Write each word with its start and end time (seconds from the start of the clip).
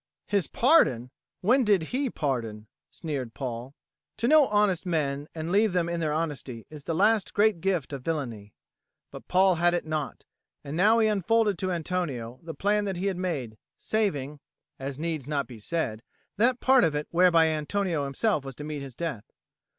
"His 0.25 0.47
pardon! 0.47 1.11
When 1.41 1.63
did 1.63 1.89
he 1.93 2.09
pardon?" 2.09 2.65
sneered 2.89 3.35
Paul. 3.35 3.75
To 4.17 4.27
know 4.27 4.47
honest 4.47 4.83
men 4.83 5.27
and 5.35 5.51
leave 5.51 5.73
them 5.73 5.85
to 5.85 5.95
their 5.99 6.11
honesty 6.11 6.65
is 6.71 6.85
the 6.85 6.95
last 6.95 7.35
great 7.35 7.61
gift 7.61 7.93
of 7.93 8.01
villainy. 8.03 8.55
But 9.11 9.27
Paul 9.27 9.57
had 9.61 9.75
it 9.75 9.85
not; 9.85 10.25
and 10.63 10.75
now 10.75 10.97
he 10.97 11.07
unfolded 11.07 11.59
to 11.59 11.71
Antonio 11.71 12.39
the 12.41 12.55
plan 12.55 12.85
that 12.85 12.97
he 12.97 13.05
had 13.05 13.17
made, 13.17 13.59
saving 13.77 14.39
(as 14.79 14.97
needs 14.97 15.27
not 15.27 15.41
to 15.43 15.47
be 15.53 15.59
said) 15.59 16.01
that 16.37 16.59
part 16.59 16.83
of 16.83 16.95
it 16.95 17.07
whereby 17.11 17.45
Antonio 17.49 18.03
himself 18.05 18.43
was 18.43 18.55
to 18.55 18.63
meet 18.63 18.81
his 18.81 18.95
death. 18.95 19.25